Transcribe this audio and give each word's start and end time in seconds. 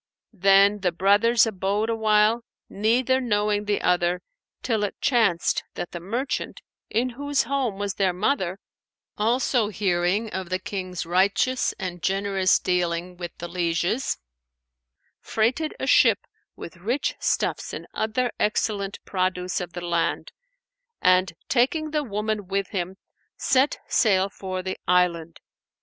Then 0.33 0.79
the 0.79 0.91
brothers 0.91 1.45
abode 1.45 1.87
awhile, 1.87 2.43
neither 2.67 3.21
knowing 3.21 3.65
the 3.65 3.79
other, 3.83 4.23
till 4.63 4.83
it 4.83 4.99
chanced 4.99 5.63
that 5.75 5.91
the 5.91 5.99
merchant, 5.99 6.61
in 6.89 7.09
whose 7.11 7.43
home 7.43 7.77
was 7.77 7.93
their 7.93 8.11
mother, 8.11 8.57
also 9.15 9.67
hearing 9.67 10.31
of 10.31 10.49
the 10.49 10.57
King's 10.57 11.05
righteous 11.05 11.73
and 11.77 12.01
generous 12.01 12.57
dealing 12.57 13.15
with 13.15 13.31
the 13.37 13.47
lieges, 13.47 14.17
freighted 15.19 15.75
a 15.79 15.85
ship 15.85 16.25
with 16.55 16.77
rich 16.77 17.13
stuffs 17.19 17.71
and 17.71 17.85
other 17.93 18.31
excellent 18.39 18.97
produce 19.05 19.61
of 19.61 19.73
the 19.73 19.85
land, 19.85 20.31
and 20.99 21.33
taking 21.47 21.91
the 21.91 22.01
woman 22.03 22.47
with 22.47 22.69
him, 22.69 22.97
set 23.37 23.77
sail 23.87 24.29
for 24.29 24.63
the 24.63 24.79
island. 24.87 25.39